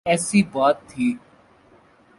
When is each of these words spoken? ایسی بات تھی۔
ایسی 0.05 0.43
بات 0.43 0.77
تھی۔ 0.87 1.07